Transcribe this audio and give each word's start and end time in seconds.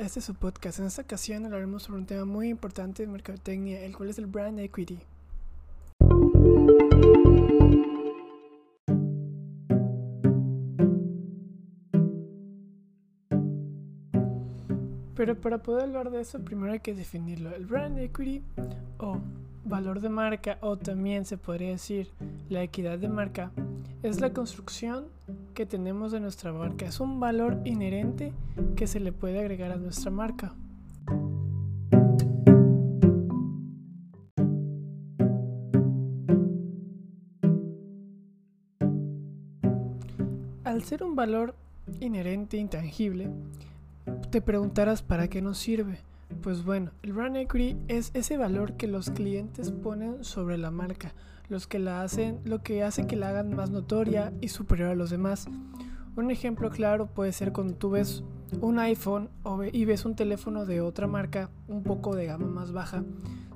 este 0.00 0.22
su 0.22 0.34
podcast. 0.34 0.78
En 0.78 0.86
esta 0.86 1.02
ocasión 1.02 1.44
hablaremos 1.44 1.82
sobre 1.82 1.98
un 2.00 2.06
tema 2.06 2.24
muy 2.24 2.48
importante 2.48 3.04
de 3.04 3.12
mercadotecnia, 3.12 3.80
el 3.84 3.94
cual 3.94 4.08
es 4.08 4.18
el 4.18 4.26
brand 4.26 4.58
equity. 4.58 4.98
Pero 15.14 15.38
para 15.38 15.58
poder 15.58 15.82
hablar 15.82 16.10
de 16.10 16.22
eso, 16.22 16.42
primero 16.42 16.72
hay 16.72 16.80
que 16.80 16.94
definirlo. 16.94 17.54
El 17.54 17.66
brand 17.66 17.98
equity 17.98 18.42
o 18.96 19.18
valor 19.66 20.00
de 20.00 20.08
marca, 20.08 20.56
o 20.62 20.78
también 20.78 21.26
se 21.26 21.36
podría 21.36 21.70
decir 21.70 22.10
la 22.48 22.62
equidad 22.62 22.98
de 22.98 23.10
marca, 23.10 23.52
es 24.02 24.18
la 24.20 24.32
construcción 24.32 25.08
que 25.60 25.66
tenemos 25.66 26.10
de 26.10 26.20
nuestra 26.20 26.54
marca. 26.54 26.86
Es 26.86 27.00
un 27.00 27.20
valor 27.20 27.60
inherente 27.66 28.32
que 28.76 28.86
se 28.86 28.98
le 28.98 29.12
puede 29.12 29.40
agregar 29.40 29.70
a 29.70 29.76
nuestra 29.76 30.10
marca. 30.10 30.54
Al 40.64 40.82
ser 40.84 41.02
un 41.02 41.14
valor 41.14 41.54
inherente, 42.00 42.56
intangible, 42.56 43.28
te 44.30 44.40
preguntarás 44.40 45.02
para 45.02 45.28
qué 45.28 45.42
nos 45.42 45.58
sirve. 45.58 45.98
Pues 46.42 46.64
bueno, 46.64 46.90
el 47.02 47.12
brand 47.12 47.36
equity 47.36 47.76
es 47.88 48.12
ese 48.14 48.38
valor 48.38 48.78
que 48.78 48.86
los 48.86 49.10
clientes 49.10 49.72
ponen 49.72 50.24
sobre 50.24 50.56
la 50.56 50.70
marca, 50.70 51.12
los 51.50 51.66
que 51.66 51.78
la 51.78 52.02
hacen, 52.02 52.40
lo 52.44 52.62
que 52.62 52.82
hace 52.82 53.06
que 53.06 53.16
la 53.16 53.28
hagan 53.28 53.54
más 53.54 53.70
notoria 53.70 54.32
y 54.40 54.48
superior 54.48 54.90
a 54.90 54.94
los 54.94 55.10
demás. 55.10 55.48
Un 56.16 56.30
ejemplo 56.30 56.70
claro 56.70 57.06
puede 57.06 57.32
ser 57.32 57.52
cuando 57.52 57.74
tú 57.74 57.90
ves 57.90 58.22
un 58.60 58.78
iPhone 58.78 59.28
y 59.72 59.84
ves 59.84 60.04
un 60.04 60.16
teléfono 60.16 60.66
de 60.66 60.80
otra 60.80 61.06
marca, 61.06 61.50
un 61.68 61.82
poco 61.82 62.16
de 62.16 62.26
gama 62.26 62.46
más 62.46 62.72
baja. 62.72 63.04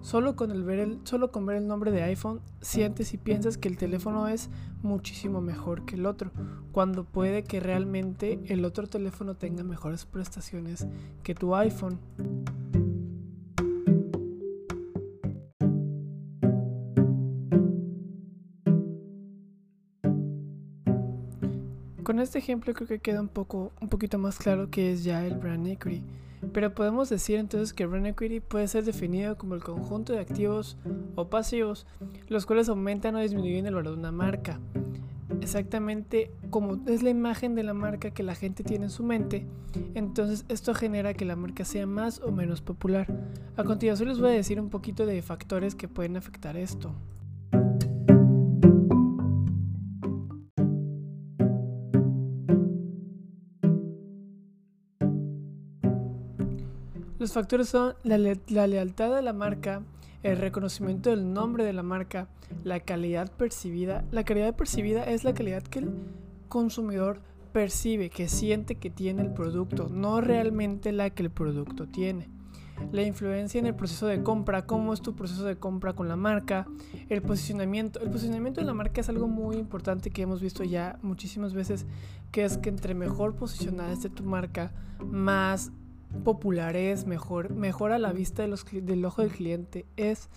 Solo 0.02 0.36
con, 0.36 0.50
el 0.50 0.64
ver 0.64 0.80
el, 0.80 1.00
solo 1.04 1.32
con 1.32 1.46
ver 1.46 1.56
el 1.56 1.66
nombre 1.66 1.90
de 1.90 2.02
iPhone 2.02 2.42
sientes 2.60 3.14
y 3.14 3.18
piensas 3.18 3.56
que 3.56 3.68
el 3.68 3.78
teléfono 3.78 4.28
es 4.28 4.50
muchísimo 4.82 5.40
mejor 5.40 5.86
que 5.86 5.94
el 5.94 6.04
otro, 6.04 6.30
cuando 6.72 7.04
puede 7.04 7.42
que 7.42 7.58
realmente 7.58 8.38
el 8.46 8.64
otro 8.66 8.86
teléfono 8.86 9.34
tenga 9.34 9.64
mejores 9.64 10.04
prestaciones 10.04 10.86
que 11.22 11.34
tu 11.34 11.54
iPhone. 11.54 11.98
Con 22.04 22.20
este 22.20 22.38
ejemplo 22.38 22.74
creo 22.74 22.86
que 22.86 22.98
queda 22.98 23.18
un 23.22 23.28
poco 23.28 23.72
un 23.80 23.88
poquito 23.88 24.18
más 24.18 24.36
claro 24.36 24.68
que 24.68 24.92
es 24.92 25.04
ya 25.04 25.26
el 25.26 25.36
brand 25.36 25.66
equity. 25.66 26.02
Pero 26.52 26.74
podemos 26.74 27.08
decir 27.08 27.38
entonces 27.38 27.72
que 27.72 27.86
brand 27.86 28.06
equity 28.06 28.40
puede 28.40 28.68
ser 28.68 28.84
definido 28.84 29.38
como 29.38 29.54
el 29.54 29.64
conjunto 29.64 30.12
de 30.12 30.18
activos 30.18 30.76
o 31.14 31.30
pasivos 31.30 31.86
los 32.28 32.44
cuales 32.44 32.68
aumentan 32.68 33.14
o 33.14 33.20
disminuyen 33.20 33.64
el 33.64 33.74
valor 33.74 33.94
de 33.94 34.00
una 34.00 34.12
marca. 34.12 34.60
Exactamente 35.40 36.30
como 36.50 36.78
es 36.86 37.02
la 37.02 37.08
imagen 37.08 37.54
de 37.54 37.62
la 37.62 37.72
marca 37.72 38.10
que 38.10 38.22
la 38.22 38.34
gente 38.34 38.64
tiene 38.64 38.84
en 38.84 38.90
su 38.90 39.02
mente, 39.02 39.46
entonces 39.94 40.44
esto 40.50 40.74
genera 40.74 41.14
que 41.14 41.24
la 41.24 41.36
marca 41.36 41.64
sea 41.64 41.86
más 41.86 42.20
o 42.20 42.30
menos 42.30 42.60
popular. 42.60 43.06
A 43.56 43.64
continuación 43.64 44.10
les 44.10 44.20
voy 44.20 44.28
a 44.28 44.34
decir 44.34 44.60
un 44.60 44.68
poquito 44.68 45.06
de 45.06 45.22
factores 45.22 45.74
que 45.74 45.88
pueden 45.88 46.18
afectar 46.18 46.58
esto. 46.58 46.94
Los 57.24 57.32
factores 57.32 57.70
son 57.70 57.94
la, 58.02 58.18
lealtad 58.18 59.16
de 59.16 59.22
la 59.22 59.32
marca, 59.32 59.80
el 60.22 60.36
reconocimiento 60.36 61.08
del 61.08 61.32
nombre 61.32 61.64
de 61.64 61.72
la 61.72 61.82
marca, 61.82 62.28
la 62.64 62.80
calidad 62.80 63.32
percibida. 63.32 64.04
La 64.10 64.24
calidad 64.24 64.54
percibida 64.54 65.04
es 65.04 65.24
la 65.24 65.32
calidad 65.32 65.62
que 65.62 65.78
el 65.78 65.90
consumidor 66.50 67.22
percibe, 67.50 68.10
que 68.10 68.28
siente 68.28 68.74
que 68.74 68.90
tiene 68.90 69.22
el 69.22 69.32
producto, 69.32 69.88
no 69.88 70.20
realmente 70.20 70.92
la 70.92 71.08
que 71.08 71.22
el 71.22 71.30
producto 71.30 71.86
tiene. 71.86 72.28
La 72.92 73.00
influencia 73.00 73.58
en 73.58 73.64
el 73.68 73.74
proceso 73.74 74.06
de 74.06 74.22
compra, 74.22 74.66
cómo 74.66 74.92
es 74.92 75.00
tu 75.00 75.16
proceso 75.16 75.44
de 75.44 75.56
compra 75.56 75.94
con 75.94 76.08
la 76.08 76.16
marca, 76.16 76.66
el 77.08 77.22
posicionamiento. 77.22 78.00
El 78.00 78.10
posicionamiento 78.10 78.60
de 78.60 78.66
la 78.66 78.74
marca 78.74 79.00
es 79.00 79.08
algo 79.08 79.28
muy 79.28 79.56
importante 79.56 80.10
que 80.10 80.20
hemos 80.20 80.42
visto 80.42 80.62
ya 80.62 80.98
muchísimas 81.00 81.54
veces, 81.54 81.86
que 82.32 82.44
es 82.44 82.58
que 82.58 82.68
entre 82.68 82.92
mejor 82.92 83.34
posicionada 83.34 83.94
esté 83.94 84.10
tu 84.10 84.24
marca, 84.24 84.74
más 85.02 85.72
popular 86.22 86.76
es, 86.76 87.06
mejor, 87.06 87.50
mejor 87.50 87.92
a 87.92 87.98
la 87.98 88.12
vista 88.12 88.42
de 88.42 88.48
los, 88.48 88.64
del 88.70 89.04
ojo 89.04 89.22
del 89.22 89.30
cliente 89.30 89.86
es. 89.96 90.28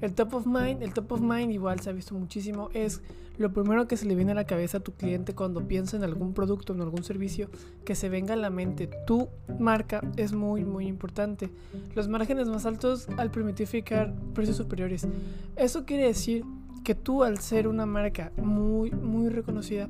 El 0.00 0.14
top 0.14 0.34
of 0.34 0.46
mind, 0.46 0.82
el 0.82 0.92
top 0.92 1.12
of 1.12 1.20
mind 1.20 1.50
igual 1.50 1.80
se 1.80 1.90
ha 1.90 1.92
visto 1.92 2.14
muchísimo, 2.14 2.70
es 2.74 3.02
lo 3.36 3.52
primero 3.52 3.88
que 3.88 3.96
se 3.96 4.06
le 4.06 4.14
viene 4.14 4.32
a 4.32 4.36
la 4.36 4.44
cabeza 4.44 4.78
a 4.78 4.80
tu 4.80 4.92
cliente 4.92 5.34
cuando 5.34 5.66
piensa 5.66 5.96
en 5.96 6.04
algún 6.04 6.34
producto, 6.34 6.72
en 6.72 6.80
algún 6.80 7.02
servicio, 7.02 7.50
que 7.84 7.96
se 7.96 8.08
venga 8.08 8.34
a 8.34 8.36
la 8.36 8.50
mente. 8.50 8.88
Tu 9.06 9.28
marca 9.58 10.00
es 10.16 10.32
muy, 10.32 10.64
muy 10.64 10.86
importante. 10.86 11.50
Los 11.96 12.08
márgenes 12.08 12.48
más 12.48 12.64
altos 12.64 13.08
al 13.16 13.32
permitir 13.32 13.66
fijar 13.66 14.14
precios 14.34 14.56
superiores. 14.56 15.08
Eso 15.56 15.84
quiere 15.84 16.04
decir 16.04 16.44
que 16.84 16.94
tú 16.94 17.24
al 17.24 17.38
ser 17.38 17.66
una 17.66 17.86
marca 17.86 18.30
muy, 18.36 18.92
muy 18.92 19.30
reconocida, 19.30 19.88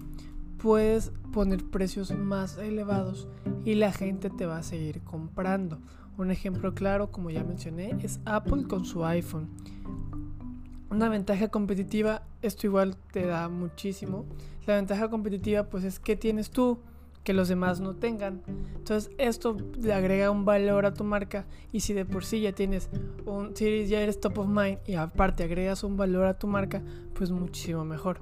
puedes 0.59 1.13
poner 1.33 1.65
precios 1.65 2.11
más 2.17 2.59
elevados 2.59 3.29
y 3.65 3.75
la 3.75 3.93
gente 3.93 4.31
te 4.31 4.47
va 4.47 4.59
a 4.59 4.63
seguir 4.63 5.03
comprando. 5.03 5.79
Un 6.17 6.31
ejemplo 6.31 6.75
claro, 6.75 7.11
como 7.11 7.31
ya 7.31 7.43
mencioné, 7.43 7.97
es 8.03 8.21
Apple 8.25 8.65
con 8.69 8.85
su 8.85 9.05
iPhone. 9.05 9.49
Una 10.91 11.09
ventaja 11.09 11.49
competitiva, 11.49 12.23
esto 12.41 12.67
igual 12.67 12.97
te 13.13 13.27
da 13.27 13.49
muchísimo. 13.49 14.27
La 14.67 14.77
ventaja 14.77 15.11
competitiva 15.11 15.65
pues 15.65 15.83
es 15.85 15.99
que 15.99 16.15
tienes 16.15 16.51
tú 16.51 16.79
que 17.25 17.33
los 17.33 17.49
demás 17.49 17.81
no 17.81 17.97
tengan. 17.97 18.43
Entonces 18.77 19.11
esto 19.19 19.57
le 19.81 19.93
agrega 19.93 20.31
un 20.31 20.45
valor 20.45 20.87
a 20.87 20.95
tu 20.95 21.03
marca 21.03 21.47
y 21.73 21.81
si 21.81 21.95
de 21.95 22.05
por 22.05 22.25
sí 22.25 22.43
ya 22.43 22.53
tienes 22.53 22.91
un, 23.25 23.57
si 23.57 23.87
ya 23.87 24.01
eres 24.01 24.21
top 24.21 24.39
of 24.39 24.47
mind 24.47 24.79
y 24.87 24.95
aparte 24.95 25.43
agregas 25.43 25.83
un 25.83 25.97
valor 25.97 26.27
a 26.27 26.39
tu 26.39 26.47
marca, 26.47 26.83
pues 27.15 27.33
muchísimo 27.33 27.85
mejor. 27.85 28.21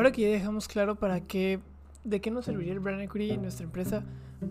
Ahora 0.00 0.12
que 0.12 0.22
ya 0.22 0.28
dejamos 0.28 0.66
claro 0.66 0.94
para 0.94 1.20
qué, 1.20 1.60
de 2.04 2.22
qué 2.22 2.30
nos 2.30 2.46
serviría 2.46 2.72
el 2.72 2.80
brand 2.80 3.02
equity 3.02 3.32
en 3.32 3.42
nuestra 3.42 3.64
empresa 3.64 4.02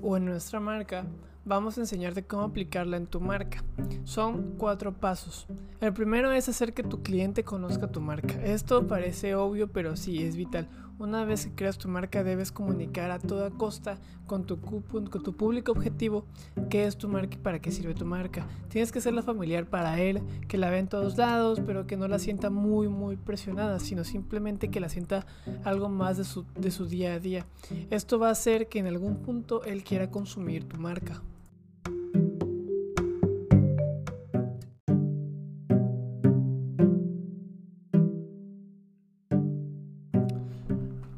o 0.04 0.16
en 0.16 0.26
nuestra 0.26 0.60
marca, 0.60 1.08
vamos 1.50 1.80
a 1.80 1.82
enseñarte 1.82 2.24
cómo 2.24 2.44
aplicarla 2.44 2.96
en 2.96 3.08
tu 3.08 3.20
marca. 3.20 3.64
Son 4.04 4.54
cuatro 4.58 4.94
pasos. 4.94 5.48
El 5.82 5.94
primero 5.94 6.32
es 6.32 6.48
hacer 6.48 6.74
que 6.74 6.84
tu 6.84 7.02
cliente 7.02 7.44
conozca 7.44 7.88
tu 7.88 8.02
marca. 8.02 8.36
Esto 8.46 8.88
parece 8.88 9.34
obvio, 9.34 9.68
pero 9.68 9.98
sí 9.98 10.24
es 10.24 10.36
vital. 10.36 10.70
Una 11.00 11.26
vez 11.26 11.46
que 11.46 11.56
creas 11.56 11.78
tu 11.78 11.88
marca 11.88 12.24
debes 12.24 12.52
comunicar 12.52 13.10
a 13.10 13.20
toda 13.20 13.50
costa 13.50 13.98
con 14.28 14.46
tu, 14.46 14.58
público 14.60 15.72
objetivo 15.72 16.26
qué 16.70 16.86
es 16.86 16.98
tu 16.98 17.08
marca 17.08 17.36
y 17.36 17.40
para 17.40 17.60
qué 17.60 17.72
sirve 17.72 17.96
tu 17.96 18.06
marca. 18.06 18.46
Tienes 18.68 18.92
que 18.92 19.00
hacerla 19.00 19.24
familiar 19.24 19.66
para 19.66 20.00
él, 20.00 20.22
que 20.48 20.58
la 20.58 20.70
vea 20.70 20.80
en 20.80 20.90
todos 20.90 21.18
lados, 21.18 21.62
pero 21.66 21.88
que 21.88 21.98
no 21.98 22.08
la 22.08 22.20
sienta 22.20 22.52
muy 22.52 22.90
muy 22.90 23.16
presionada, 23.16 23.80
sino 23.80 24.04
simplemente 24.04 24.70
que 24.70 24.82
la 24.82 24.90
sienta 24.90 25.26
algo 25.64 25.90
más 25.90 26.18
de 26.18 26.26
su, 26.26 26.46
de 26.54 26.70
su 26.70 26.86
día 26.86 27.14
a 27.14 27.20
día. 27.20 27.46
Esto 27.90 28.20
va 28.20 28.28
a 28.28 28.34
hacer 28.34 28.68
que 28.68 28.80
en 28.80 28.88
algún 28.88 29.16
punto 29.16 29.64
él 29.64 29.84
quiera 29.84 30.12
consumir 30.12 30.66
tu 30.66 30.78
marca. 30.78 31.24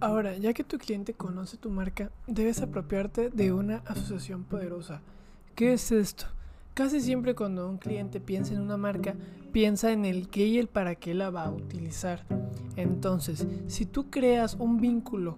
Ahora, 0.01 0.35
ya 0.35 0.51
que 0.53 0.63
tu 0.63 0.79
cliente 0.79 1.13
conoce 1.13 1.57
tu 1.57 1.69
marca, 1.69 2.09
debes 2.25 2.59
apropiarte 2.59 3.29
de 3.29 3.53
una 3.53 3.83
asociación 3.85 4.43
poderosa. 4.43 4.99
¿Qué 5.53 5.73
es 5.73 5.91
esto? 5.91 6.25
Casi 6.73 7.01
siempre 7.01 7.35
cuando 7.35 7.69
un 7.69 7.77
cliente 7.77 8.19
piensa 8.19 8.55
en 8.55 8.61
una 8.61 8.77
marca, 8.77 9.13
piensa 9.51 9.91
en 9.91 10.05
el 10.05 10.27
qué 10.27 10.47
y 10.47 10.57
el 10.57 10.67
para 10.67 10.95
qué 10.95 11.13
la 11.13 11.29
va 11.29 11.43
a 11.43 11.51
utilizar. 11.51 12.25
Entonces, 12.75 13.45
si 13.67 13.85
tú 13.85 14.09
creas 14.09 14.55
un 14.55 14.81
vínculo 14.81 15.37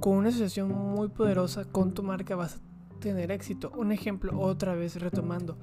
con 0.00 0.18
una 0.18 0.28
asociación 0.28 0.72
muy 0.72 1.08
poderosa 1.08 1.64
con 1.64 1.94
tu 1.94 2.02
marca, 2.02 2.36
vas 2.36 2.56
a 2.56 3.00
tener 3.00 3.30
éxito. 3.30 3.72
Un 3.78 3.92
ejemplo, 3.92 4.38
otra 4.38 4.74
vez 4.74 5.00
retomando. 5.00 5.56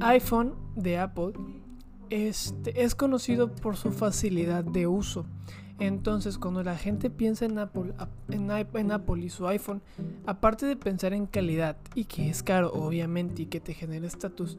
iPhone 0.00 0.54
de 0.74 0.96
Apple 0.96 1.34
este, 2.10 2.82
es 2.82 2.94
conocido 2.94 3.54
por 3.54 3.76
su 3.76 3.92
facilidad 3.92 4.64
de 4.64 4.86
uso. 4.86 5.26
Entonces, 5.78 6.38
cuando 6.38 6.64
la 6.64 6.76
gente 6.76 7.08
piensa 7.08 7.44
en 7.44 7.58
Apple, 7.58 7.94
en, 8.30 8.50
en 8.50 8.92
Apple 8.92 9.24
y 9.24 9.30
su 9.30 9.46
iPhone, 9.46 9.80
aparte 10.26 10.66
de 10.66 10.76
pensar 10.76 11.12
en 11.12 11.26
calidad 11.26 11.76
y 11.94 12.04
que 12.04 12.28
es 12.28 12.42
caro, 12.42 12.72
obviamente, 12.72 13.42
y 13.42 13.46
que 13.46 13.60
te 13.60 13.74
genera 13.74 14.06
estatus, 14.06 14.58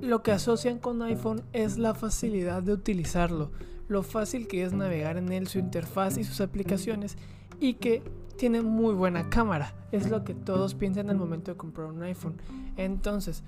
lo 0.00 0.22
que 0.22 0.32
asocian 0.32 0.78
con 0.78 1.00
iPhone 1.02 1.42
es 1.52 1.78
la 1.78 1.94
facilidad 1.94 2.62
de 2.62 2.72
utilizarlo, 2.72 3.52
lo 3.88 4.02
fácil 4.02 4.48
que 4.48 4.64
es 4.64 4.72
navegar 4.72 5.16
en 5.16 5.32
él, 5.32 5.46
su 5.46 5.58
interfaz 5.58 6.18
y 6.18 6.24
sus 6.24 6.40
aplicaciones 6.40 7.16
y 7.60 7.74
que 7.74 8.02
tiene 8.36 8.62
muy 8.62 8.94
buena 8.94 9.30
cámara. 9.30 9.74
Es 9.92 10.10
lo 10.10 10.24
que 10.24 10.34
todos 10.34 10.74
piensan 10.74 11.08
al 11.08 11.16
momento 11.16 11.52
de 11.52 11.56
comprar 11.56 11.86
un 11.86 12.02
iPhone. 12.02 12.36
Entonces, 12.76 13.42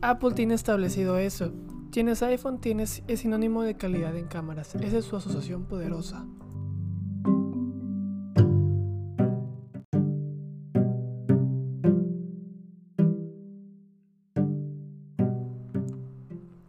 Apple 0.00 0.32
tiene 0.32 0.54
establecido 0.54 1.18
eso. 1.18 1.52
Tienes 1.92 2.22
iPhone, 2.22 2.58
tienes, 2.58 3.02
es 3.06 3.20
sinónimo 3.20 3.62
de 3.64 3.76
calidad 3.76 4.16
en 4.16 4.26
cámaras. 4.26 4.74
Esa 4.76 4.96
es 4.96 5.04
su 5.04 5.14
asociación 5.14 5.66
poderosa. 5.66 6.26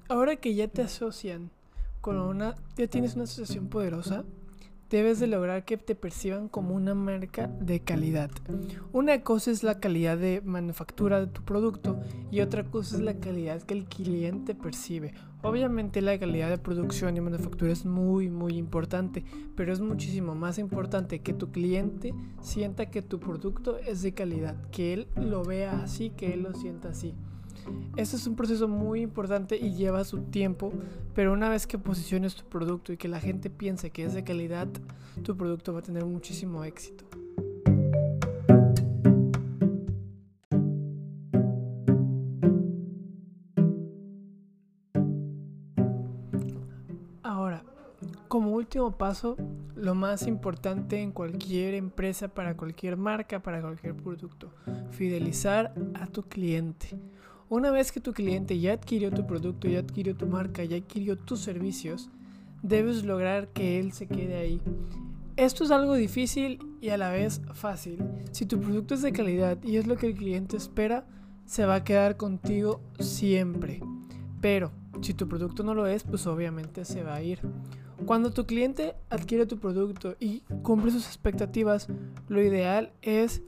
Ahora 0.09 0.35
que 0.35 0.55
ya 0.55 0.67
te 0.67 0.81
asocian 0.81 1.51
con 2.01 2.19
una, 2.19 2.55
ya 2.75 2.87
tienes 2.87 3.15
una 3.15 3.23
asociación 3.23 3.69
poderosa, 3.69 4.25
debes 4.94 5.19
de 5.19 5.25
lograr 5.25 5.66
que 5.66 5.75
te 5.75 5.95
perciban 5.95 6.48
como 6.48 6.75
una 6.75 6.94
marca 6.94 7.48
de 7.48 7.80
calidad. 7.80 8.30
Una 8.92 9.24
cosa 9.24 9.50
es 9.50 9.63
la 9.63 9.80
calidad 9.80 10.19
de 10.19 10.44
manufactura 10.45 11.19
de 11.19 11.25
tu 11.25 11.42
producto 11.42 12.00
y 12.30 12.42
otra 12.42 12.63
cosa 12.63 12.98
es 12.98 13.01
la 13.01 13.16
calidad 13.16 13.63
que 13.63 13.74
el 13.74 13.86
cliente 13.86 14.54
percibe. 14.54 15.16
Obviamente 15.42 16.04
la 16.04 16.19
calidad 16.19 16.50
de 16.50 16.60
producción 16.60 17.18
y 17.18 17.22
manufactura 17.22 17.72
es 17.72 17.88
muy 17.88 18.30
muy 18.30 18.56
importante, 18.56 19.25
pero 19.56 19.74
es 19.74 19.81
muchísimo 19.81 20.36
más 20.36 20.60
importante 20.60 21.22
que 21.22 21.34
tu 21.34 21.50
cliente 21.50 22.13
sienta 22.40 22.92
que 22.92 23.01
tu 23.01 23.19
producto 23.19 23.80
es 23.80 24.04
de 24.04 24.13
calidad, 24.13 24.56
que 24.69 24.94
él 24.94 25.07
lo 25.16 25.44
vea 25.44 25.81
así, 25.81 26.12
que 26.12 26.36
él 26.36 26.44
lo 26.44 26.54
sienta 26.54 26.90
así. 26.90 27.16
Este 27.95 28.15
es 28.15 28.27
un 28.27 28.36
proceso 28.36 28.68
muy 28.68 29.01
importante 29.01 29.57
y 29.57 29.74
lleva 29.75 30.04
su 30.04 30.21
tiempo, 30.24 30.74
pero 31.13 31.31
una 31.33 31.50
vez 31.50 31.68
que 31.68 31.77
posiciones 31.77 32.36
tu 32.36 32.45
producto 32.45 32.92
y 32.92 32.98
que 32.98 33.07
la 33.07 33.19
gente 33.19 33.50
piense 33.50 33.92
que 33.92 34.04
es 34.04 34.13
de 34.13 34.24
calidad, 34.24 34.68
tu 35.24 35.38
producto 35.38 35.74
va 35.74 35.80
a 35.80 35.83
tener 35.83 36.06
muchísimo 36.06 36.63
éxito. 36.63 37.06
Ahora, 47.21 47.63
como 48.27 48.51
último 48.51 48.98
paso, 48.98 49.38
lo 49.75 49.95
más 49.95 50.27
importante 50.27 51.01
en 51.01 51.12
cualquier 51.12 51.74
empresa, 51.74 52.27
para 52.27 52.56
cualquier 52.56 52.98
marca, 52.98 53.42
para 53.42 53.62
cualquier 53.62 53.95
producto, 53.95 54.51
fidelizar 54.92 55.74
a 55.94 56.07
tu 56.07 56.24
cliente. 56.24 56.98
Una 57.53 57.69
vez 57.69 57.91
que 57.91 58.00
tu 58.00 58.13
cliente 58.13 58.59
ya 58.59 58.73
adquirió 58.73 59.11
tu 59.11 59.27
producto, 59.27 59.67
ya 59.67 59.77
adquirió 59.77 60.15
tu 60.15 60.25
marca, 60.25 60.63
ya 60.63 60.75
adquirió 60.75 61.19
tus 61.19 61.41
servicios, 61.41 62.09
debes 62.63 63.05
lograr 63.05 63.50
que 63.50 63.79
él 63.79 63.91
se 63.91 64.07
quede 64.07 64.38
ahí. 64.38 64.59
Esto 65.35 65.63
es 65.63 65.69
algo 65.69 65.94
difícil 65.94 66.57
y 66.81 66.89
a 66.89 66.97
la 66.97 67.11
vez 67.11 67.41
fácil. 67.53 68.03
Si 68.31 68.47
tu 68.47 68.59
producto 68.59 68.95
es 68.95 69.03
de 69.03 69.11
calidad 69.11 69.63
y 69.63 69.77
es 69.77 69.85
lo 69.85 69.97
que 69.97 70.07
el 70.07 70.15
cliente 70.15 70.57
espera, 70.57 71.05
se 71.45 71.67
va 71.67 71.75
a 71.75 71.83
quedar 71.83 72.17
contigo 72.17 72.81
siempre. 73.00 73.81
Pero 74.41 74.71
si 75.01 75.13
tu 75.13 75.27
producto 75.27 75.61
no 75.61 75.75
lo 75.75 75.85
es, 75.85 76.03
pues 76.06 76.25
obviamente 76.25 76.85
se 76.85 77.03
va 77.03 77.13
a 77.13 77.21
ir. 77.21 77.39
Cuando 78.07 78.31
tu 78.31 78.47
cliente 78.47 78.95
adquiere 79.11 79.45
tu 79.45 79.59
producto 79.59 80.15
y 80.19 80.39
cumple 80.63 80.89
sus 80.89 81.06
expectativas, 81.06 81.88
lo 82.29 82.41
ideal 82.41 82.94
es 83.03 83.44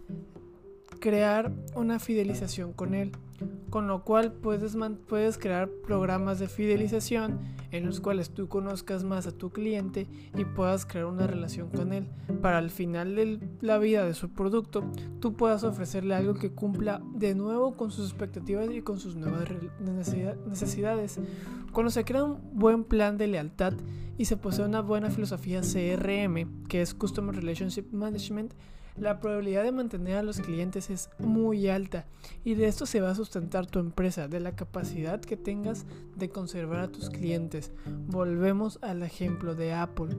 crear 1.06 1.54
una 1.76 2.00
fidelización 2.00 2.74
con 2.74 2.96
él 2.96 3.12
con 3.70 3.86
lo 3.88 4.04
cual 4.04 4.32
puedes, 4.32 4.76
puedes 5.08 5.38
crear 5.38 5.70
programas 5.86 6.40
de 6.40 6.48
fidelización 6.48 7.42
en 7.70 7.86
los 7.86 8.00
cuales 8.00 8.32
tú 8.32 8.48
conozcas 8.48 9.04
más 9.04 9.28
a 9.28 9.32
tu 9.32 9.52
cliente 9.52 10.08
y 10.36 10.46
puedas 10.46 10.88
crear 10.88 11.06
una 11.06 11.28
relación 11.28 11.70
con 11.70 11.94
él 11.94 12.08
para 12.42 12.58
al 12.58 12.72
final 12.72 13.14
de 13.16 13.40
la 13.62 13.78
vida 13.78 14.04
de 14.04 14.16
su 14.16 14.30
producto 14.30 14.84
tú 15.20 15.36
puedas 15.36 15.64
ofrecerle 15.64 16.16
algo 16.16 16.34
que 16.34 16.50
cumpla 16.50 17.04
de 17.14 17.36
nuevo 17.36 17.78
con 17.78 17.92
sus 17.92 18.10
expectativas 18.10 18.72
y 18.72 18.82
con 18.82 18.98
sus 18.98 19.16
nuevas 19.16 19.48
necesidades. 20.48 21.20
Cuando 21.72 21.92
se 21.92 22.04
crea 22.04 22.24
un 22.24 22.40
buen 22.54 22.84
plan 22.84 23.20
de 23.20 23.28
lealtad 23.28 23.74
y 24.18 24.26
se 24.26 24.38
posee 24.38 24.66
una 24.66 24.82
buena 24.82 25.12
filosofía 25.12 25.62
CRM, 25.62 26.66
que 26.68 26.82
es 26.82 26.96
Customer 26.96 27.36
Relationship 27.36 27.92
Management, 27.92 28.56
la 28.98 29.20
probabilidad 29.20 29.64
de 29.64 29.72
mantener 29.72 30.18
a 30.18 30.24
los 30.24 30.40
clientes 30.40 30.90
es 30.90 31.10
muy 31.20 31.68
alta 31.68 32.06
y 32.44 32.56
de 32.56 32.68
esto 32.68 32.86
se 32.86 33.02
va 33.02 33.12
a 33.12 33.16
sustentar 33.16 33.66
tu 33.66 33.80
empresa, 33.80 34.28
de 34.28 34.40
la 34.40 34.56
capacidad 34.56 35.20
que 35.20 35.38
tengas 35.38 35.86
de 36.16 36.30
conservar 36.30 36.80
a 36.80 36.92
tus 36.92 37.10
clientes. 37.10 37.72
Volvemos 38.08 38.80
al 38.82 39.04
ejemplo 39.04 39.56
de 39.56 39.74
Apple. 39.74 40.16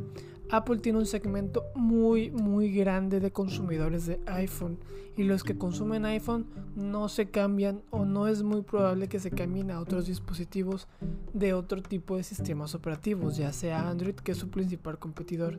Apple 0.50 0.78
tiene 0.78 0.98
un 0.98 1.06
segmento 1.06 1.64
muy 1.74 2.30
muy 2.30 2.70
grande 2.70 3.18
de 3.18 3.32
consumidores 3.32 4.06
de 4.06 4.20
iPhone 4.26 4.78
y 5.16 5.24
los 5.24 5.42
que 5.42 5.56
consumen 5.56 6.04
iPhone 6.04 6.46
no 6.76 7.08
se 7.08 7.30
cambian 7.30 7.82
o 7.90 8.04
no 8.04 8.28
es 8.28 8.42
muy 8.42 8.62
probable 8.62 9.08
que 9.08 9.18
se 9.18 9.30
cambien 9.30 9.70
a 9.70 9.80
otros 9.80 10.06
dispositivos 10.06 10.86
de 11.32 11.54
otro 11.54 11.82
tipo 11.82 12.16
de 12.16 12.22
sistemas 12.22 12.74
operativos, 12.74 13.36
ya 13.36 13.52
sea 13.52 13.88
Android 13.88 14.14
que 14.14 14.32
es 14.32 14.38
su 14.38 14.50
principal 14.50 14.98
competidor. 14.98 15.58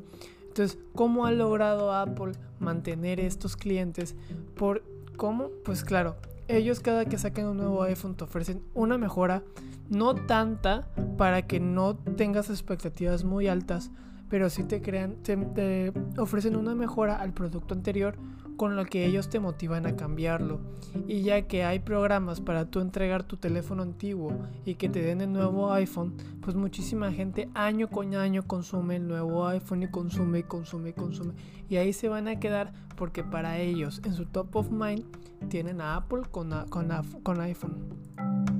Entonces, 0.57 0.79
¿cómo 0.95 1.27
ha 1.27 1.31
logrado 1.31 1.93
Apple 1.93 2.31
mantener 2.59 3.19
estos 3.19 3.55
clientes? 3.55 4.15
¿Por 4.55 4.81
cómo? 5.15 5.51
Pues 5.63 5.83
claro, 5.83 6.15
ellos 6.47 6.79
cada 6.79 7.05
que 7.05 7.19
saquen 7.19 7.45
un 7.45 7.57
nuevo 7.57 7.83
iPhone 7.83 8.15
te 8.15 8.23
ofrecen 8.23 8.63
una 8.73 8.97
mejora, 8.97 9.43
no 9.87 10.15
tanta 10.15 10.87
para 11.15 11.43
que 11.45 11.59
no 11.59 11.95
tengas 11.95 12.49
expectativas 12.49 13.23
muy 13.23 13.47
altas, 13.47 13.91
pero 14.29 14.49
sí 14.49 14.63
te 14.63 14.81
crean, 14.81 15.17
te 15.21 15.93
ofrecen 16.17 16.55
una 16.55 16.73
mejora 16.73 17.17
al 17.17 17.33
producto 17.33 17.75
anterior 17.75 18.15
con 18.57 18.75
lo 18.75 18.85
que 18.85 19.05
ellos 19.05 19.29
te 19.29 19.39
motivan 19.39 19.85
a 19.85 19.95
cambiarlo. 19.95 20.59
Y 21.07 21.21
ya 21.21 21.43
que 21.43 21.63
hay 21.63 21.79
programas 21.79 22.41
para 22.41 22.65
tú 22.65 22.79
entregar 22.79 23.23
tu 23.23 23.37
teléfono 23.37 23.83
antiguo 23.83 24.33
y 24.65 24.75
que 24.75 24.89
te 24.89 25.01
den 25.01 25.21
el 25.21 25.31
nuevo 25.31 25.71
iPhone, 25.71 26.15
pues 26.41 26.55
muchísima 26.55 27.11
gente 27.11 27.49
año 27.53 27.89
con 27.89 28.13
año 28.15 28.43
consume 28.45 28.97
el 28.97 29.07
nuevo 29.07 29.47
iPhone 29.47 29.83
y 29.83 29.87
consume 29.87 30.43
consume 30.43 30.93
consume. 30.93 31.33
Y 31.69 31.77
ahí 31.77 31.93
se 31.93 32.09
van 32.09 32.27
a 32.27 32.39
quedar 32.39 32.73
porque 32.95 33.23
para 33.23 33.59
ellos 33.59 34.01
en 34.03 34.13
su 34.13 34.25
top 34.25 34.55
of 34.55 34.71
mind 34.71 35.05
tienen 35.49 35.79
a 35.79 35.95
Apple 35.95 36.23
con, 36.31 36.49
con, 36.69 36.89
con 37.23 37.39
iPhone. 37.41 38.56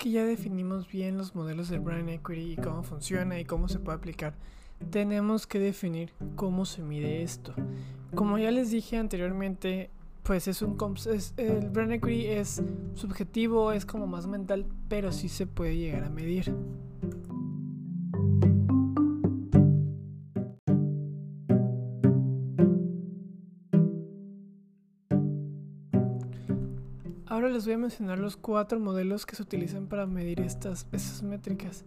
Que 0.00 0.10
ya 0.10 0.24
definimos 0.24 0.88
bien 0.88 1.18
los 1.18 1.34
modelos 1.34 1.68
de 1.68 1.78
brand 1.78 2.08
equity 2.08 2.52
y 2.52 2.56
cómo 2.56 2.82
funciona 2.82 3.38
y 3.38 3.44
cómo 3.44 3.68
se 3.68 3.78
puede 3.78 3.98
aplicar, 3.98 4.34
tenemos 4.88 5.46
que 5.46 5.58
definir 5.58 6.10
cómo 6.36 6.64
se 6.64 6.80
mide 6.80 7.22
esto. 7.22 7.52
Como 8.14 8.38
ya 8.38 8.50
les 8.50 8.70
dije 8.70 8.96
anteriormente, 8.96 9.90
pues 10.22 10.48
es 10.48 10.62
un 10.62 10.78
es, 11.12 11.34
el 11.36 11.68
brand 11.68 11.92
equity 11.92 12.28
es 12.28 12.62
subjetivo, 12.94 13.72
es 13.72 13.84
como 13.84 14.06
más 14.06 14.26
mental, 14.26 14.64
pero 14.88 15.12
sí 15.12 15.28
se 15.28 15.46
puede 15.46 15.76
llegar 15.76 16.04
a 16.04 16.08
medir. 16.10 16.54
Les 27.50 27.64
voy 27.64 27.74
a 27.74 27.78
mencionar 27.78 28.18
los 28.18 28.36
cuatro 28.36 28.80
modelos 28.80 29.26
que 29.26 29.36
se 29.36 29.42
utilizan 29.42 29.86
para 29.86 30.06
medir 30.06 30.40
estas, 30.40 30.86
estas 30.92 31.22
métricas. 31.22 31.84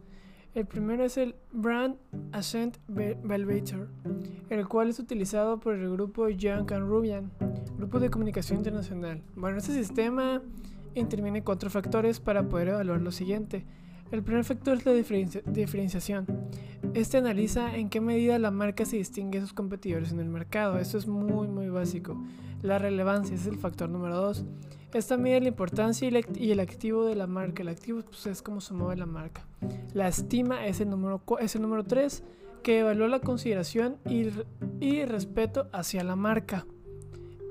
El 0.54 0.68
primero 0.68 1.04
es 1.04 1.18
el 1.18 1.36
Brand 1.52 1.96
Ascent 2.32 2.78
Elevator, 2.96 3.90
el 4.50 4.68
cual 4.68 4.90
es 4.90 5.00
utilizado 5.00 5.60
por 5.60 5.74
el 5.74 5.90
grupo 5.92 6.30
Young 6.30 6.72
and 6.72 6.88
Rubian, 6.88 7.32
grupo 7.78 8.00
de 8.00 8.12
comunicación 8.12 8.60
internacional. 8.60 9.24
Bueno, 9.36 9.58
este 9.58 9.74
sistema 9.74 10.42
interviene 10.94 11.44
cuatro 11.44 11.72
factores 11.72 12.20
para 12.20 12.48
poder 12.50 12.68
evaluar 12.68 13.02
lo 13.02 13.12
siguiente. 13.12 13.66
El 14.12 14.22
primer 14.22 14.44
factor 14.44 14.78
es 14.78 14.86
la 14.86 14.94
diferenciación. 14.94 16.28
Este 16.94 17.18
analiza 17.18 17.76
en 17.76 17.90
qué 17.90 18.00
medida 18.00 18.38
la 18.38 18.52
marca 18.52 18.86
se 18.86 18.98
distingue 18.98 19.40
de 19.40 19.46
sus 19.48 19.54
competidores 19.54 20.12
en 20.12 20.20
el 20.20 20.30
mercado. 20.30 20.78
Esto 20.78 21.00
es 21.00 21.08
muy 21.08 21.48
muy 21.48 21.70
básico. 21.70 22.24
La 22.62 22.78
relevancia 22.78 23.36
es 23.36 23.48
el 23.48 23.58
factor 23.58 23.90
número 23.90 24.16
dos. 24.18 24.46
Esta 24.94 25.18
mide 25.18 25.42
la 25.42 25.48
importancia 25.48 26.08
y 26.36 26.52
el 26.52 26.60
activo 26.60 27.06
de 27.06 27.16
la 27.16 27.26
marca. 27.26 27.64
El 27.64 27.70
activo 27.70 28.02
pues, 28.02 28.28
es 28.28 28.44
cómo 28.44 28.62
se 28.62 28.76
mueve 28.76 28.96
la 28.96 29.08
marca. 29.08 29.44
La 29.94 30.08
estima 30.08 30.68
es 30.68 30.82
el 30.82 30.92
número, 30.92 31.24
es 31.40 31.56
el 31.56 31.64
número 31.64 31.84
3, 31.84 32.24
que 32.62 32.80
evalúa 32.80 33.08
la 33.08 33.20
consideración 33.20 33.98
y, 34.06 35.06
respeto 35.06 35.68
hacia 35.74 36.04
la 36.04 36.16
marca. 36.16 36.68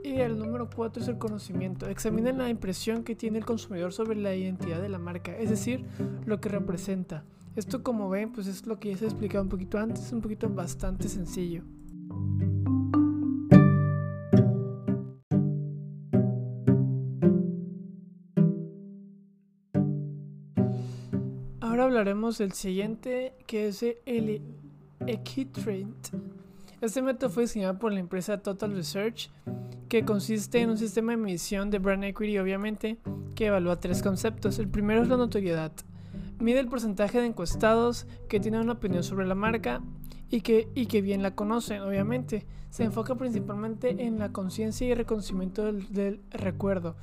Y 0.05 0.21
el 0.21 0.39
número 0.39 0.71
4 0.75 1.03
es 1.03 1.09
el 1.09 1.19
conocimiento. 1.19 1.89
Examina 1.89 2.33
la 2.33 2.49
impresión 2.49 3.03
que 3.03 3.17
tiene 3.17 3.39
el 3.39 3.45
consumidor 3.45 3.93
sobre 3.93 4.17
la 4.17 4.35
identidad 4.35 4.81
de 4.81 4.89
la 4.89 4.99
marca, 4.99 5.37
es 5.37 5.51
decir, 5.51 5.85
lo 6.25 6.41
que 6.41 6.49
representa. 6.49 7.25
Esto 7.57 7.83
como 7.83 8.09
ven, 8.09 8.33
pues 8.33 8.47
es 8.47 8.67
lo 8.67 8.79
que 8.79 8.91
ya 8.91 8.99
se 8.99 9.05
explicado 9.05 9.43
un 9.43 9.51
poquito 9.51 9.79
antes, 9.79 10.07
es 10.07 10.13
un 10.13 10.21
poquito 10.21 10.49
bastante 10.49 11.09
sencillo. 11.09 11.63
Ahora 21.73 21.85
hablaremos 21.85 22.37
del 22.37 22.53
siguiente, 22.53 23.33
que 23.47 23.69
es 23.69 23.83
el 24.05 24.43
Equitrend. 25.07 25.97
Este 26.83 27.01
método 27.01 27.31
fue 27.31 27.45
diseñado 27.45 27.79
por 27.79 27.95
la 27.95 28.01
empresa 28.01 28.43
Total 28.43 28.75
Research, 28.75 29.31
que 29.89 30.05
consiste 30.05 30.61
en 30.61 30.69
un 30.69 30.77
sistema 30.77 31.13
de 31.13 31.17
medición 31.17 31.71
de 31.71 31.79
brand 31.79 32.05
equity, 32.05 32.37
obviamente, 32.37 32.99
que 33.35 33.47
evalúa 33.47 33.81
tres 33.81 34.03
conceptos. 34.03 34.59
El 34.59 34.69
primero 34.69 35.01
es 35.01 35.09
la 35.09 35.17
notoriedad. 35.17 35.73
Mide 36.39 36.61
el 36.61 36.69
porcentaje 36.69 37.19
de 37.19 37.29
encuestados 37.29 38.07
que 38.29 38.39
tienen 38.39 38.61
una 38.61 38.75
opinión 38.75 39.03
sobre 39.03 39.27
la 39.27 39.35
marca 39.35 39.81
y 40.31 40.41
que, 40.41 40.69
y 40.75 40.87
que 40.87 41.03
bien 41.03 41.23
la 41.23 41.35
conocen, 41.35 41.83
obviamente. 41.83 42.47
Se 42.71 42.85
enfoca 42.85 43.17
principalmente 43.17 44.07
en 44.07 44.19
la 44.19 44.33
conciencia 44.33 44.87
y 44.87 44.95
reconocimiento 44.95 45.71
del, 45.73 46.23
recuerdo. 46.31 46.97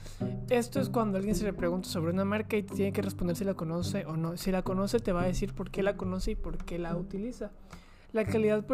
Esto 0.50 0.82
es 0.82 0.90
cuando 0.90 1.20
alguien 1.20 1.36
se 1.36 1.44
le 1.44 1.54
pregunta 1.54 1.88
sobre 1.88 2.12
una 2.12 2.26
marca 2.26 2.58
y 2.58 2.64
tiene 2.64 2.92
que 2.92 3.04
responder 3.04 3.36
si 3.36 3.44
la 3.44 3.54
conoce 3.54 4.04
o 4.08 4.18
no. 4.18 4.36
Si 4.36 4.52
la 4.52 4.64
conoce, 4.64 5.00
te 5.00 5.12
va 5.12 5.22
a 5.22 5.28
decir 5.28 5.54
por 5.54 5.70
qué 5.70 5.84
la 5.84 5.96
conoce 5.96 6.32
y 6.32 6.36
por 6.36 6.58
qué 6.58 6.80
la 6.80 6.96
utiliza. 6.96 7.52
La 8.14 8.26
calidad 8.26 8.66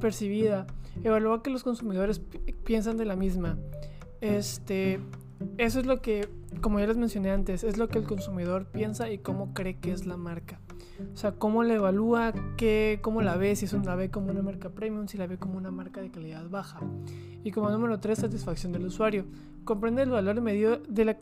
percibida. 0.00 0.66
Evalúa 1.02 1.42
que 1.42 1.48
los 1.48 1.64
consumidores 1.64 2.20
piensan 2.64 2.98
de 2.98 3.06
la 3.06 3.16
misma. 3.16 3.58
Este, 4.20 5.00
eso 5.56 5.80
es 5.80 5.86
lo 5.86 6.02
que, 6.02 6.28
como 6.60 6.78
ya 6.78 6.86
les 6.86 6.98
mencioné 6.98 7.30
antes, 7.30 7.64
es 7.64 7.78
lo 7.78 7.88
que 7.88 7.98
el 7.98 8.04
consumidor 8.04 8.66
piensa 8.66 9.10
y 9.10 9.16
cómo 9.16 9.54
cree 9.54 9.78
que 9.78 9.92
es 9.92 10.04
la 10.04 10.18
marca. 10.18 10.60
O 11.12 11.16
sea, 11.16 11.32
cómo 11.32 11.64
la 11.64 11.74
evalúa, 11.74 12.32
qué, 12.56 13.00
cómo 13.02 13.22
la 13.22 13.36
ve, 13.36 13.56
si 13.56 13.64
es 13.64 13.72
la 13.72 13.96
ve 13.96 14.10
como 14.10 14.30
una 14.30 14.42
marca 14.42 14.70
premium, 14.70 15.08
si 15.08 15.18
la 15.18 15.26
ve 15.26 15.38
como 15.38 15.56
una 15.56 15.70
marca 15.70 16.00
de 16.00 16.10
calidad 16.10 16.48
baja. 16.48 16.80
Y 17.42 17.50
como 17.50 17.70
número 17.70 17.98
3, 18.00 18.18
satisfacción 18.18 18.72
del 18.72 18.86
usuario. 18.86 19.26
Comprende 19.64 20.02
el 20.02 20.10
valor 20.10 20.40
medio 20.40 20.78
de 20.88 21.04
la 21.04 21.18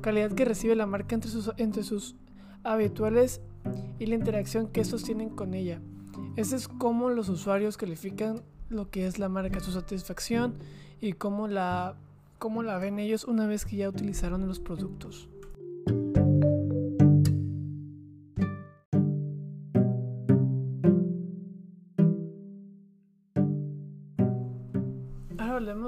calidad 0.00 0.32
que 0.32 0.44
recibe 0.44 0.74
la 0.74 0.86
marca 0.86 1.14
entre 1.14 1.30
sus, 1.30 1.52
entre 1.56 1.82
sus 1.82 2.16
habituales 2.64 3.40
y 3.98 4.06
la 4.06 4.14
interacción 4.14 4.68
que 4.68 4.80
estos 4.80 5.04
tienen 5.04 5.30
con 5.30 5.54
ella. 5.54 5.80
Ese 6.36 6.56
es 6.56 6.68
cómo 6.68 7.10
los 7.10 7.28
usuarios 7.28 7.76
califican 7.76 8.42
lo 8.68 8.90
que 8.90 9.06
es 9.06 9.18
la 9.18 9.28
marca, 9.28 9.60
su 9.60 9.72
satisfacción 9.72 10.54
y 11.00 11.12
cómo 11.12 11.48
la, 11.48 11.96
cómo 12.38 12.62
la 12.62 12.78
ven 12.78 12.98
ellos 12.98 13.24
una 13.24 13.46
vez 13.46 13.64
que 13.64 13.76
ya 13.76 13.88
utilizaron 13.88 14.46
los 14.46 14.60
productos. 14.60 15.28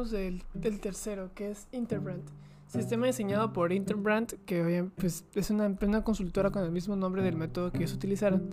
Del, 0.08 0.42
tercero, 0.80 1.30
que 1.34 1.50
es 1.50 1.68
Interbrand. 1.72 2.22
Sistema 2.66 3.06
diseñado 3.06 3.52
por 3.52 3.72
Interbrand, 3.72 4.32
que 4.46 4.88
pues, 4.96 5.24
es 5.34 5.50
una, 5.50 5.76
una 5.82 6.04
consultora 6.04 6.50
con 6.50 6.62
el 6.62 6.70
mismo 6.70 6.96
nombre 6.96 7.22
del 7.22 7.36
método 7.36 7.72
que 7.72 7.78
ellos 7.78 7.92
utilizaron, 7.92 8.48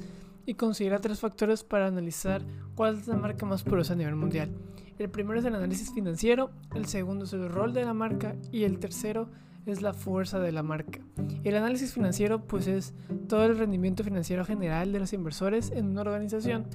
y 0.45 0.55
considera 0.55 0.99
tres 0.99 1.19
factores 1.19 1.63
para 1.63 1.87
analizar 1.87 2.41
cuál 2.75 2.97
es 2.97 3.07
la 3.07 3.17
marca 3.17 3.45
más 3.45 3.63
poderosa 3.63 3.93
a 3.93 3.97
nivel 3.97 4.15
mundial. 4.15 4.49
El 4.97 5.09
primero 5.09 5.39
es 5.39 5.45
el 5.45 5.53
análisis 5.53 5.93
financiero, 5.93 6.49
el 6.73 6.87
segundo 6.87 7.25
es 7.25 7.33
el 7.33 7.47
rol 7.49 7.73
de 7.73 7.85
la 7.85 7.93
marca 7.93 8.35
y 8.51 8.63
el 8.63 8.79
tercero 8.79 9.29
es 9.67 9.81
la 9.81 9.93
fuerza 9.93 10.39
de 10.39 10.51
la 10.51 10.63
marca. 10.63 10.99
El 11.43 11.55
análisis 11.55 11.93
financiero 11.93 12.41
pues 12.41 12.67
es 12.67 12.93
todo 13.27 13.45
el 13.45 13.57
rendimiento 13.57 14.03
financiero 14.03 14.45
general 14.45 14.91
de 14.91 14.99
los 14.99 15.13
inversores 15.13 15.71
en 15.71 15.87
una 15.87 16.01
organización 16.01 16.65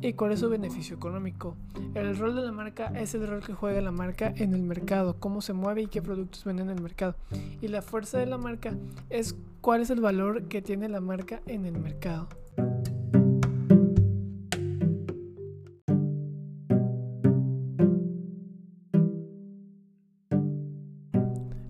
y 0.00 0.14
cuál 0.14 0.32
es 0.32 0.40
su 0.40 0.48
beneficio 0.48 0.96
económico. 0.96 1.56
El 1.94 2.16
rol 2.16 2.34
de 2.36 2.42
la 2.42 2.52
marca 2.52 2.92
es 2.94 3.14
el 3.14 3.26
rol 3.26 3.44
que 3.44 3.54
juega 3.54 3.80
la 3.80 3.92
marca 3.92 4.32
en 4.36 4.54
el 4.54 4.62
mercado, 4.62 5.16
cómo 5.18 5.40
se 5.40 5.52
mueve 5.52 5.82
y 5.82 5.86
qué 5.86 6.02
productos 6.02 6.44
venden 6.44 6.70
en 6.70 6.76
el 6.76 6.82
mercado. 6.82 7.16
Y 7.60 7.68
la 7.68 7.82
fuerza 7.82 8.18
de 8.18 8.26
la 8.26 8.38
marca 8.38 8.74
es 9.10 9.36
cuál 9.60 9.82
es 9.82 9.90
el 9.90 10.00
valor 10.00 10.48
que 10.48 10.62
tiene 10.62 10.88
la 10.88 11.00
marca 11.00 11.42
en 11.46 11.66
el 11.66 11.78
mercado. 11.78 12.28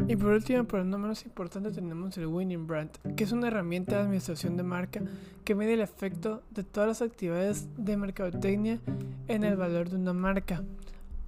Y 0.08 0.16
por 0.16 0.30
último, 0.30 0.64
pero 0.64 0.84
no 0.86 0.96
menos 0.96 1.26
importante, 1.26 1.70
tenemos 1.70 2.16
el 2.16 2.28
Winning 2.28 2.66
Brand, 2.66 2.90
que 3.14 3.24
es 3.24 3.32
una 3.32 3.48
herramienta 3.48 3.96
de 3.96 4.02
administración 4.04 4.56
de 4.56 4.62
marca 4.62 5.02
que 5.44 5.54
mide 5.54 5.74
el 5.74 5.82
efecto 5.82 6.42
de 6.50 6.64
todas 6.64 6.88
las 6.88 7.02
actividades 7.02 7.68
de 7.76 7.94
mercadotecnia 7.98 8.80
en 9.28 9.44
el 9.44 9.56
valor 9.56 9.90
de 9.90 9.96
una 9.96 10.14
marca. 10.14 10.64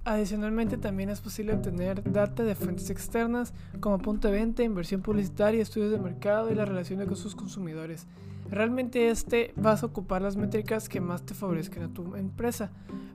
Adicionalmente, 0.03 0.77
también 0.77 1.11
es 1.11 1.21
posible 1.21 1.53
obtener 1.53 2.11
data 2.11 2.43
de 2.43 2.55
fuentes 2.55 2.89
externas 2.89 3.53
como 3.79 3.99
punto 3.99 4.29
de 4.29 4.39
venta, 4.39 4.63
inversión 4.63 5.03
publicitaria, 5.03 5.61
estudios 5.61 5.91
de 5.91 5.99
mercado 5.99 6.51
y 6.51 6.55
la 6.55 6.65
relación 6.65 7.05
con 7.05 7.15
sus 7.15 7.35
consumidores. 7.35 8.07
Realmente 8.51 9.09
este 9.09 9.53
vas 9.55 9.81
a 9.81 9.85
ocupar 9.85 10.21
las 10.21 10.35
métricas 10.35 10.89
que 10.89 10.99
más 10.99 11.25
te 11.25 11.33
favorezcan 11.33 11.83
a 11.83 11.93
tu 11.93 12.15
empresa. 12.17 12.71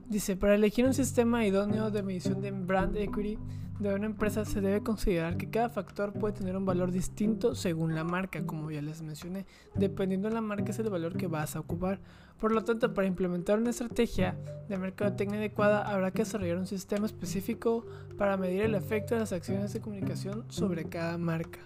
Dice, 0.09 0.35
para 0.35 0.55
elegir 0.55 0.85
un 0.85 0.95
sistema 0.95 1.45
idóneo 1.45 1.91
de 1.91 2.01
medición 2.01 2.41
de 2.41 2.49
brand 2.51 2.97
equity, 2.97 3.37
de 3.79 3.93
una 3.93 4.07
empresa 4.07 4.45
se 4.45 4.61
debe 4.61 4.81
considerar 4.81 5.37
que 5.37 5.51
cada 5.51 5.69
factor 5.69 6.11
puede 6.13 6.33
tener 6.33 6.57
un 6.57 6.65
valor 6.65 6.91
distinto 6.91 7.53
según 7.53 7.93
la 7.93 8.03
marca, 8.03 8.43
como 8.47 8.71
ya 8.71 8.81
les 8.81 9.03
mencioné. 9.03 9.45
Dependiendo 9.75 10.27
de 10.27 10.33
la 10.33 10.41
marca 10.41 10.71
es 10.71 10.79
el 10.79 10.89
valor 10.89 11.15
que 11.15 11.27
vas 11.27 11.55
a 11.55 11.59
ocupar. 11.59 11.99
Por 12.39 12.51
lo 12.51 12.63
tanto, 12.63 12.93
para 12.95 13.07
implementar 13.07 13.59
una 13.59 13.69
estrategia 13.69 14.35
de 14.67 14.77
mercadotecnia 14.77 15.37
adecuada, 15.37 15.83
habrá 15.83 16.09
que 16.09 16.23
desarrollar 16.23 16.57
un 16.57 16.67
sistema 16.67 17.05
específico 17.05 17.85
para 18.17 18.37
medir 18.37 18.63
el 18.63 18.73
efecto 18.73 19.13
de 19.13 19.21
las 19.21 19.33
acciones 19.33 19.71
de 19.73 19.81
comunicación 19.81 20.45
sobre 20.49 20.85
cada 20.85 21.19
marca. 21.19 21.59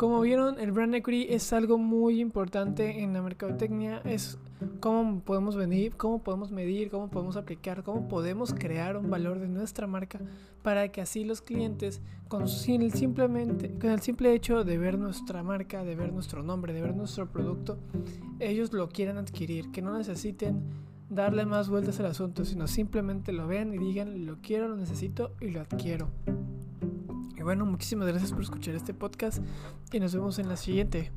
Como 0.00 0.22
vieron, 0.22 0.58
el 0.58 0.72
brand 0.72 0.94
equity 0.94 1.26
es 1.28 1.52
algo 1.52 1.76
muy 1.76 2.22
importante 2.22 3.02
en 3.02 3.12
la 3.12 3.20
mercadotecnia. 3.20 4.00
Es 4.06 4.38
cómo 4.80 5.20
podemos 5.20 5.56
venir, 5.56 5.94
cómo 5.98 6.22
podemos 6.22 6.50
medir, 6.50 6.88
cómo 6.88 7.10
podemos 7.10 7.36
aplicar, 7.36 7.82
cómo 7.82 8.08
podemos 8.08 8.54
crear 8.54 8.96
un 8.96 9.10
valor 9.10 9.40
de 9.40 9.48
nuestra 9.48 9.86
marca 9.86 10.18
para 10.62 10.90
que 10.90 11.02
así 11.02 11.22
los 11.24 11.42
clientes, 11.42 12.00
con, 12.28 12.44
el, 12.44 13.78
con 13.78 13.90
el 13.90 14.00
simple 14.00 14.32
hecho 14.32 14.64
de 14.64 14.78
ver 14.78 14.98
nuestra 14.98 15.42
marca, 15.42 15.84
de 15.84 15.94
ver 15.96 16.14
nuestro 16.14 16.42
nombre, 16.42 16.72
de 16.72 16.80
ver 16.80 16.96
nuestro 16.96 17.30
producto, 17.30 17.76
ellos 18.38 18.72
lo 18.72 18.88
quieran 18.88 19.18
adquirir, 19.18 19.70
que 19.70 19.82
no 19.82 19.98
necesiten 19.98 20.62
darle 21.10 21.44
más 21.44 21.68
vueltas 21.68 22.00
al 22.00 22.06
asunto, 22.06 22.46
sino 22.46 22.66
simplemente 22.68 23.32
lo 23.32 23.46
vean 23.46 23.74
y 23.74 23.76
digan 23.76 24.24
lo 24.24 24.38
quiero, 24.40 24.66
lo 24.66 24.76
necesito 24.76 25.34
y 25.42 25.50
lo 25.50 25.60
adquiero. 25.60 26.08
Y 27.40 27.42
bueno, 27.42 27.64
muchísimas 27.64 28.06
gracias 28.06 28.32
por 28.32 28.42
escuchar 28.42 28.74
este 28.74 28.92
podcast 28.92 29.38
y 29.90 29.98
nos 29.98 30.14
vemos 30.14 30.38
en 30.38 30.50
la 30.50 30.58
siguiente. 30.58 31.10